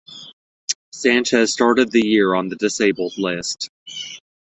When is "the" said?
1.91-2.03, 2.49-2.55